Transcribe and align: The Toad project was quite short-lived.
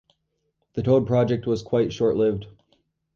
The 0.73 0.81
Toad 0.81 1.05
project 1.05 1.45
was 1.45 1.61
quite 1.61 1.93
short-lived. 1.93 2.47